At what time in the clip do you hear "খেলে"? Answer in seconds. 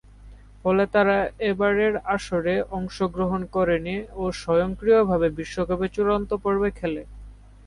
6.79-7.03